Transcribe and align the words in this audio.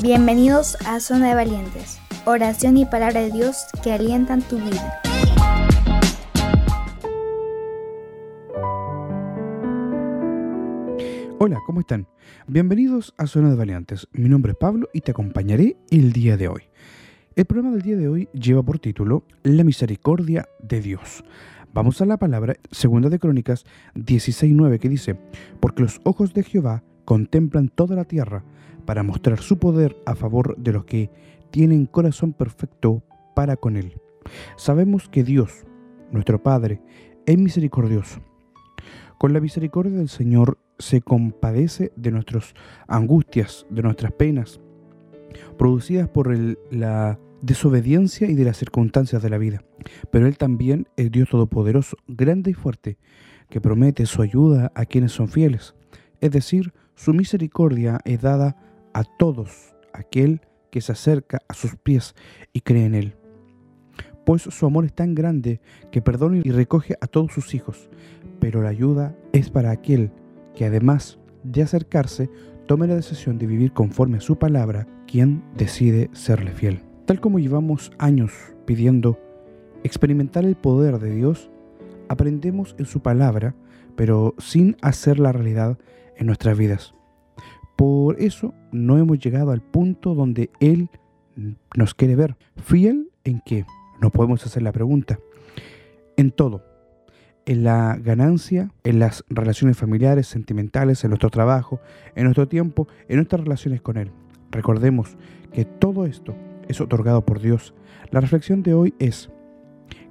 Bienvenidos 0.00 0.76
a 0.86 1.00
Zona 1.00 1.30
de 1.30 1.34
Valientes, 1.34 1.98
oración 2.24 2.76
y 2.76 2.86
palabra 2.86 3.20
de 3.20 3.32
Dios 3.32 3.66
que 3.82 3.90
alientan 3.90 4.42
tu 4.42 4.56
vida. 4.56 5.02
Hola, 11.40 11.58
¿cómo 11.66 11.80
están? 11.80 12.06
Bienvenidos 12.46 13.12
a 13.18 13.26
Zona 13.26 13.50
de 13.50 13.56
Valientes. 13.56 14.06
Mi 14.12 14.28
nombre 14.28 14.52
es 14.52 14.58
Pablo 14.58 14.88
y 14.92 15.00
te 15.00 15.10
acompañaré 15.10 15.76
el 15.90 16.12
día 16.12 16.36
de 16.36 16.46
hoy. 16.46 16.62
El 17.34 17.46
programa 17.46 17.74
del 17.74 17.82
día 17.82 17.96
de 17.96 18.06
hoy 18.06 18.28
lleva 18.32 18.62
por 18.62 18.78
título 18.78 19.24
La 19.42 19.64
misericordia 19.64 20.48
de 20.62 20.80
Dios. 20.80 21.24
Vamos 21.74 22.00
a 22.00 22.06
la 22.06 22.18
palabra 22.18 22.54
segunda 22.70 23.08
de 23.08 23.18
Crónicas 23.18 23.64
16:9 23.96 24.78
que 24.78 24.88
dice, 24.88 25.16
"Porque 25.58 25.82
los 25.82 26.00
ojos 26.04 26.34
de 26.34 26.44
Jehová 26.44 26.84
contemplan 27.08 27.70
toda 27.70 27.96
la 27.96 28.04
tierra 28.04 28.44
para 28.84 29.02
mostrar 29.02 29.38
su 29.40 29.58
poder 29.58 29.96
a 30.04 30.14
favor 30.14 30.58
de 30.58 30.72
los 30.72 30.84
que 30.84 31.10
tienen 31.50 31.86
corazón 31.86 32.34
perfecto 32.34 33.02
para 33.34 33.56
con 33.56 33.78
él." 33.78 33.98
Sabemos 34.58 35.08
que 35.08 35.24
Dios, 35.24 35.64
nuestro 36.12 36.42
Padre, 36.42 36.82
es 37.24 37.38
misericordioso. 37.38 38.20
Con 39.16 39.32
la 39.32 39.40
misericordia 39.40 39.96
del 39.96 40.10
Señor 40.10 40.58
se 40.78 41.00
compadece 41.00 41.92
de 41.96 42.10
nuestras 42.10 42.52
angustias, 42.86 43.64
de 43.70 43.82
nuestras 43.82 44.12
penas, 44.12 44.60
producidas 45.56 46.10
por 46.10 46.36
la 46.70 47.18
desobediencia 47.40 48.28
y 48.28 48.34
de 48.34 48.44
las 48.44 48.58
circunstancias 48.58 49.22
de 49.22 49.30
la 49.30 49.38
vida. 49.38 49.64
Pero 50.10 50.26
Él 50.26 50.36
también 50.36 50.88
es 50.96 51.10
Dios 51.10 51.30
Todopoderoso, 51.30 51.96
grande 52.06 52.50
y 52.50 52.54
fuerte, 52.54 52.98
que 53.48 53.62
promete 53.62 54.04
su 54.04 54.20
ayuda 54.20 54.72
a 54.74 54.84
quienes 54.84 55.12
son 55.12 55.28
fieles. 55.28 55.74
Es 56.20 56.32
decir, 56.32 56.74
su 56.98 57.14
misericordia 57.14 58.00
es 58.04 58.20
dada 58.20 58.56
a 58.92 59.04
todos 59.04 59.76
aquel 59.92 60.40
que 60.72 60.80
se 60.80 60.90
acerca 60.90 61.40
a 61.46 61.54
sus 61.54 61.76
pies 61.76 62.16
y 62.52 62.62
cree 62.62 62.86
en 62.86 62.96
Él. 62.96 63.14
Pues 64.26 64.42
su 64.42 64.66
amor 64.66 64.84
es 64.84 64.92
tan 64.92 65.14
grande 65.14 65.60
que 65.92 66.02
perdona 66.02 66.40
y 66.42 66.50
recoge 66.50 66.96
a 67.00 67.06
todos 67.06 67.32
sus 67.32 67.54
hijos, 67.54 67.88
pero 68.40 68.62
la 68.62 68.70
ayuda 68.70 69.16
es 69.32 69.48
para 69.48 69.70
aquel 69.70 70.10
que 70.56 70.64
además 70.64 71.20
de 71.44 71.62
acercarse, 71.62 72.30
tome 72.66 72.88
la 72.88 72.96
decisión 72.96 73.38
de 73.38 73.46
vivir 73.46 73.72
conforme 73.72 74.18
a 74.18 74.20
su 74.20 74.36
palabra, 74.36 74.88
quien 75.06 75.44
decide 75.56 76.10
serle 76.12 76.50
fiel. 76.50 76.82
Tal 77.06 77.20
como 77.20 77.38
llevamos 77.38 77.92
años 77.98 78.32
pidiendo 78.66 79.20
experimentar 79.84 80.44
el 80.44 80.56
poder 80.56 80.98
de 80.98 81.14
Dios, 81.14 81.48
aprendemos 82.08 82.74
en 82.76 82.86
su 82.86 83.00
palabra, 83.00 83.54
pero 83.94 84.34
sin 84.38 84.76
hacer 84.82 85.20
la 85.20 85.30
realidad 85.30 85.78
en 86.18 86.26
nuestras 86.26 86.58
vidas. 86.58 86.97
Por 87.78 88.20
eso 88.20 88.54
no 88.72 88.98
hemos 88.98 89.20
llegado 89.20 89.52
al 89.52 89.62
punto 89.62 90.16
donde 90.16 90.50
Él 90.58 90.90
nos 91.76 91.94
quiere 91.94 92.16
ver. 92.16 92.36
¿Fiel 92.56 93.12
en 93.22 93.40
qué? 93.46 93.66
No 94.00 94.10
podemos 94.10 94.44
hacer 94.44 94.64
la 94.64 94.72
pregunta. 94.72 95.20
En 96.16 96.32
todo. 96.32 96.64
En 97.46 97.62
la 97.62 97.96
ganancia, 98.02 98.72
en 98.82 98.98
las 98.98 99.24
relaciones 99.28 99.76
familiares, 99.76 100.26
sentimentales, 100.26 101.04
en 101.04 101.10
nuestro 101.10 101.30
trabajo, 101.30 101.80
en 102.16 102.24
nuestro 102.24 102.48
tiempo, 102.48 102.88
en 103.06 103.14
nuestras 103.18 103.42
relaciones 103.42 103.80
con 103.80 103.96
Él. 103.96 104.10
Recordemos 104.50 105.16
que 105.52 105.64
todo 105.64 106.04
esto 106.04 106.34
es 106.66 106.80
otorgado 106.80 107.24
por 107.24 107.38
Dios. 107.38 107.74
La 108.10 108.20
reflexión 108.20 108.64
de 108.64 108.74
hoy 108.74 108.94
es, 108.98 109.30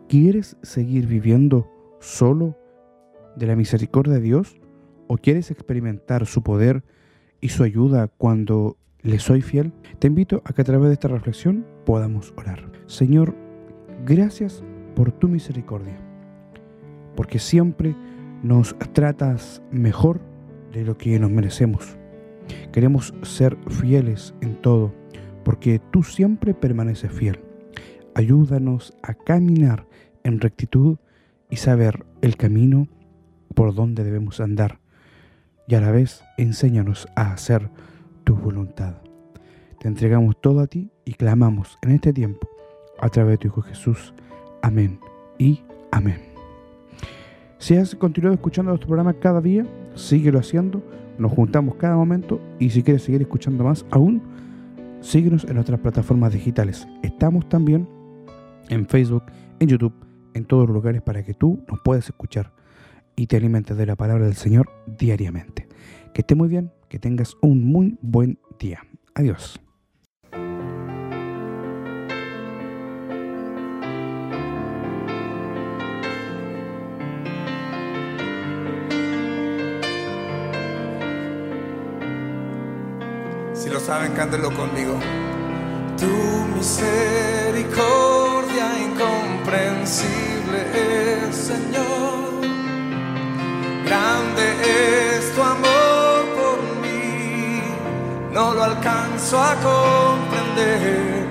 ¿quieres 0.07 0.55
seguir 0.61 1.05
viviendo 1.05 1.69
solo 1.99 2.57
de 3.35 3.45
la 3.45 3.57
misericordia 3.57 4.13
de 4.13 4.21
Dios 4.21 4.55
o 5.07 5.17
quieres 5.17 5.51
experimentar 5.51 6.25
su 6.27 6.43
poder 6.43 6.85
y 7.41 7.49
su 7.49 7.63
ayuda 7.63 8.07
cuando 8.07 8.77
le 9.01 9.19
soy 9.19 9.41
fiel? 9.41 9.73
Te 9.99 10.07
invito 10.07 10.41
a 10.45 10.53
que 10.53 10.61
a 10.61 10.65
través 10.65 10.87
de 10.87 10.93
esta 10.93 11.07
reflexión 11.07 11.65
podamos 11.85 12.33
orar. 12.37 12.71
Señor, 12.87 13.35
gracias 14.05 14.63
por 14.95 15.11
tu 15.11 15.27
misericordia, 15.27 15.97
porque 17.15 17.39
siempre 17.39 17.95
nos 18.43 18.75
tratas 18.93 19.61
mejor 19.71 20.21
de 20.73 20.83
lo 20.83 20.97
que 20.97 21.19
nos 21.19 21.31
merecemos. 21.31 21.97
Queremos 22.71 23.13
ser 23.23 23.57
fieles 23.67 24.33
en 24.41 24.61
todo 24.61 24.93
porque 25.43 25.79
tú 25.91 26.03
siempre 26.03 26.53
permaneces 26.53 27.11
fiel. 27.11 27.39
Ayúdanos 28.15 28.93
a 29.01 29.13
caminar 29.13 29.87
en 30.23 30.41
rectitud 30.41 30.97
y 31.49 31.55
saber 31.55 32.05
el 32.21 32.35
camino 32.35 32.87
por 33.55 33.73
donde 33.73 34.03
debemos 34.03 34.41
andar. 34.41 34.79
Y 35.67 35.75
a 35.75 35.81
la 35.81 35.91
vez 35.91 36.23
enséñanos 36.37 37.07
a 37.15 37.33
hacer 37.33 37.69
tu 38.23 38.35
voluntad. 38.35 38.95
Te 39.79 39.87
entregamos 39.87 40.39
todo 40.41 40.61
a 40.61 40.67
ti 40.67 40.89
y 41.05 41.13
clamamos 41.13 41.77
en 41.81 41.91
este 41.91 42.13
tiempo 42.13 42.47
a 42.99 43.09
través 43.09 43.33
de 43.33 43.37
tu 43.37 43.47
Hijo 43.47 43.61
Jesús. 43.61 44.13
Amén 44.61 44.99
y 45.37 45.61
amén. 45.91 46.21
Si 47.59 47.75
has 47.75 47.95
continuado 47.95 48.35
escuchando 48.35 48.71
nuestro 48.71 48.87
programa 48.87 49.13
cada 49.13 49.41
día, 49.41 49.65
síguelo 49.95 50.39
haciendo. 50.39 50.81
Nos 51.17 51.31
juntamos 51.31 51.75
cada 51.75 51.95
momento 51.95 52.39
y 52.59 52.69
si 52.69 52.83
quieres 52.83 53.03
seguir 53.03 53.21
escuchando 53.21 53.63
más 53.63 53.85
aún, 53.91 54.21
Síguenos 55.01 55.43
en 55.45 55.53
nuestras 55.53 55.79
plataformas 55.79 56.33
digitales. 56.33 56.87
Estamos 57.03 57.47
también 57.47 57.87
en 58.69 58.87
Facebook, 58.87 59.23
en 59.59 59.69
YouTube, 59.69 59.93
en 60.33 60.45
todos 60.45 60.67
los 60.67 60.73
lugares 60.73 61.01
para 61.01 61.23
que 61.23 61.33
tú 61.33 61.63
nos 61.69 61.79
puedas 61.81 62.07
escuchar 62.07 62.51
y 63.17 63.27
te 63.27 63.35
alimentes 63.35 63.75
de 63.75 63.85
la 63.85 63.97
palabra 63.97 64.23
del 64.25 64.35
Señor 64.35 64.69
diariamente. 64.85 65.67
Que 66.13 66.21
esté 66.21 66.35
muy 66.35 66.47
bien, 66.47 66.71
que 66.87 66.99
tengas 66.99 67.35
un 67.41 67.65
muy 67.65 67.97
buen 68.01 68.39
día. 68.59 68.79
Adiós. 69.15 69.59
Si 83.53 83.69
lo 83.69 83.79
saben, 83.79 84.11
cántenlo 84.13 84.53
conmigo. 84.53 84.99
Tu 85.97 86.05
misericordia 86.55 88.79
incomprensible 88.85 91.31
Señor. 91.31 92.26
Alcanzo 99.17 99.41
a 99.41 99.55
comprender. 99.55 101.25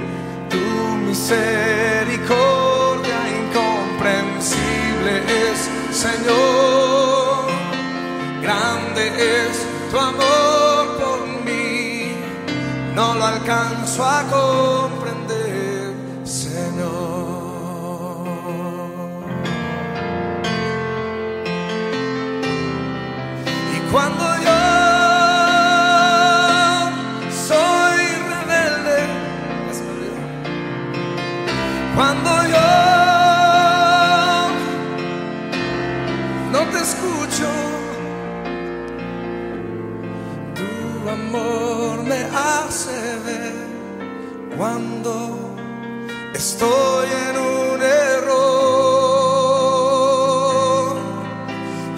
Tu 0.50 0.58
misericordia 1.06 3.18
incomprensible 3.38 5.22
es, 5.28 5.70
Señor. 5.96 7.46
Grande 8.42 9.06
es 9.08 9.64
tu 9.90 9.98
amor 9.98 10.46
no 12.96 13.14
lo 13.14 13.26
alcanzo 13.26 14.02
a 14.02 14.22
comprender, 14.22 14.65
amor 41.16 42.02
me 42.04 42.20
hace 42.34 43.16
ver 43.26 43.54
cuando 44.56 45.12
estoy 46.34 47.08
en 47.28 47.36
un 47.36 47.82
error 47.82 48.46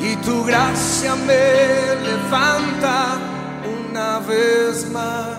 y 0.00 0.16
tu 0.26 0.44
gracia 0.44 1.14
me 1.16 1.94
levanta 2.08 3.18
una 3.80 4.18
vez 4.20 4.90
más. 4.90 5.38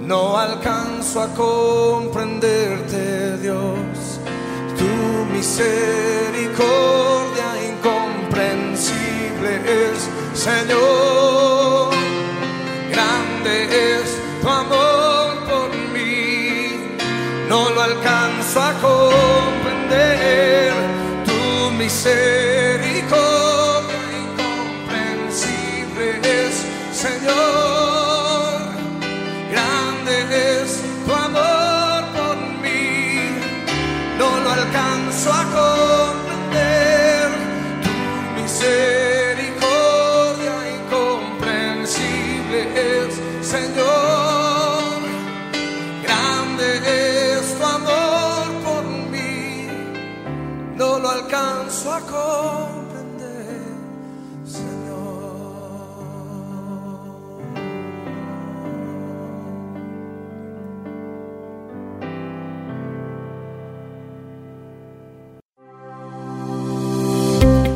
No 0.00 0.36
alcanzo 0.36 1.22
a 1.22 1.28
comprenderte, 1.28 3.38
Dios, 3.38 4.20
tu 4.78 5.24
misericordia 5.32 7.48
incomprensible 7.70 9.50
es, 9.64 10.10
Señor. 10.34 10.81
No 17.52 17.68
lo 17.68 17.82
alcanzo 17.82 18.62
a 18.62 18.72
comprender. 18.80 20.72
Tu 21.26 21.70
misericordia 21.72 23.18
incomprensible 24.24 26.06
es, 26.22 26.54
Señor. 26.96 27.81
A 51.34 52.00
comprender, 52.00 53.62
Señor. 54.44 55.02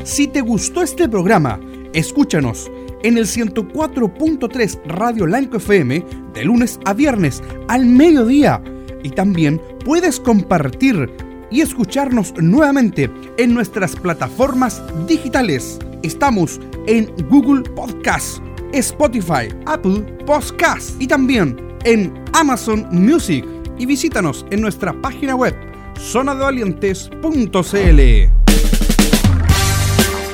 Si 0.05 0.27
te 0.29 0.43
gustó 0.43 0.83
este 0.83 1.09
programa, 1.09 1.59
escúchanos 1.95 2.71
en 3.03 3.17
el 3.17 3.25
104.3 3.25 4.83
Radio 4.85 5.27
Lanco 5.27 5.57
FM 5.57 6.05
de 6.35 6.45
lunes 6.45 6.79
a 6.85 6.93
viernes 6.93 7.43
al 7.69 7.87
mediodía. 7.87 8.63
Y 9.03 9.11
también 9.11 9.61
puedes 9.85 10.21
compartir 10.21 11.26
y 11.51 11.61
escucharnos 11.61 12.35
nuevamente 12.37 13.11
en 13.39 13.55
nuestras 13.55 13.97
plataformas 13.97 14.83
digitales. 15.07 15.79
Estamos 16.03 16.61
en 16.87 17.07
Google 17.29 17.63
Podcast, 17.71 18.39
Spotify, 18.73 19.49
Apple 19.67 20.01
Podcast 20.27 21.01
y 21.01 21.07
también 21.07 21.57
en 21.85 22.13
Amazon 22.33 22.87
Music. 22.91 23.45
Y 23.79 23.87
visítanos 23.87 24.47
en 24.51 24.61
nuestra 24.61 24.93
página 25.01 25.35
web 25.35 25.55
zonadevalientes.cl. 25.99 28.01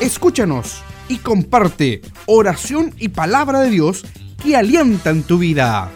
Escúchanos 0.00 0.82
y 1.08 1.18
comparte 1.18 2.00
oración 2.26 2.94
y 2.98 3.08
palabra 3.08 3.60
de 3.60 3.70
Dios 3.70 4.04
que 4.42 4.56
alientan 4.56 5.22
tu 5.22 5.38
vida. 5.38 5.90